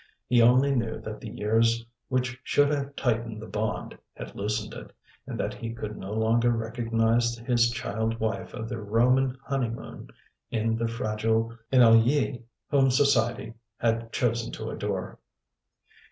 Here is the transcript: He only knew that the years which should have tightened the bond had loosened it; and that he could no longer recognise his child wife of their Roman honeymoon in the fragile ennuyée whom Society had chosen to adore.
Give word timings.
He 0.27 0.41
only 0.41 0.73
knew 0.75 0.99
that 1.01 1.21
the 1.21 1.29
years 1.29 1.85
which 2.09 2.39
should 2.43 2.71
have 2.71 2.95
tightened 2.95 3.39
the 3.39 3.45
bond 3.45 3.95
had 4.15 4.33
loosened 4.33 4.73
it; 4.73 4.91
and 5.27 5.39
that 5.39 5.53
he 5.53 5.75
could 5.75 5.95
no 5.95 6.11
longer 6.11 6.49
recognise 6.49 7.37
his 7.37 7.69
child 7.69 8.19
wife 8.19 8.51
of 8.55 8.67
their 8.67 8.81
Roman 8.81 9.37
honeymoon 9.45 10.07
in 10.49 10.75
the 10.75 10.87
fragile 10.87 11.55
ennuyée 11.71 12.41
whom 12.71 12.89
Society 12.89 13.53
had 13.77 14.11
chosen 14.11 14.51
to 14.53 14.71
adore. 14.71 15.19